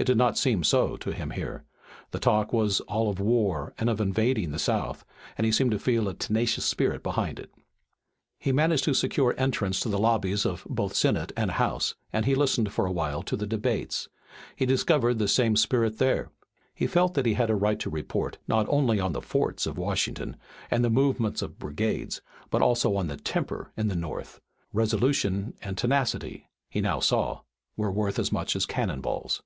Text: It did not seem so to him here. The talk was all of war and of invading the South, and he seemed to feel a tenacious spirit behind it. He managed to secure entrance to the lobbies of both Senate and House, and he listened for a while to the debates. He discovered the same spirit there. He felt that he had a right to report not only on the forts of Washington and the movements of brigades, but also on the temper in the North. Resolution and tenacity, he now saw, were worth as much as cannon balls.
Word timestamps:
It 0.00 0.06
did 0.06 0.16
not 0.16 0.38
seem 0.38 0.62
so 0.62 0.96
to 0.98 1.12
him 1.12 1.30
here. 1.30 1.64
The 2.12 2.20
talk 2.20 2.52
was 2.52 2.78
all 2.82 3.10
of 3.10 3.18
war 3.18 3.74
and 3.78 3.90
of 3.90 4.00
invading 4.00 4.52
the 4.52 4.58
South, 4.60 5.04
and 5.36 5.44
he 5.44 5.50
seemed 5.50 5.72
to 5.72 5.78
feel 5.80 6.06
a 6.08 6.14
tenacious 6.14 6.64
spirit 6.64 7.02
behind 7.02 7.40
it. 7.40 7.52
He 8.38 8.52
managed 8.52 8.84
to 8.84 8.94
secure 8.94 9.34
entrance 9.36 9.80
to 9.80 9.88
the 9.88 9.98
lobbies 9.98 10.46
of 10.46 10.64
both 10.70 10.94
Senate 10.94 11.32
and 11.36 11.50
House, 11.50 11.96
and 12.12 12.26
he 12.26 12.36
listened 12.36 12.72
for 12.72 12.86
a 12.86 12.92
while 12.92 13.24
to 13.24 13.34
the 13.34 13.44
debates. 13.44 14.08
He 14.54 14.64
discovered 14.66 15.14
the 15.18 15.26
same 15.26 15.56
spirit 15.56 15.98
there. 15.98 16.30
He 16.76 16.86
felt 16.86 17.14
that 17.14 17.26
he 17.26 17.34
had 17.34 17.50
a 17.50 17.56
right 17.56 17.80
to 17.80 17.90
report 17.90 18.38
not 18.46 18.66
only 18.68 19.00
on 19.00 19.14
the 19.14 19.20
forts 19.20 19.66
of 19.66 19.76
Washington 19.78 20.36
and 20.70 20.84
the 20.84 20.90
movements 20.90 21.42
of 21.42 21.58
brigades, 21.58 22.22
but 22.50 22.62
also 22.62 22.94
on 22.94 23.08
the 23.08 23.16
temper 23.16 23.72
in 23.76 23.88
the 23.88 23.96
North. 23.96 24.40
Resolution 24.72 25.54
and 25.60 25.76
tenacity, 25.76 26.48
he 26.70 26.80
now 26.80 27.00
saw, 27.00 27.40
were 27.76 27.90
worth 27.90 28.20
as 28.20 28.30
much 28.30 28.54
as 28.54 28.64
cannon 28.64 29.00
balls. 29.00 29.42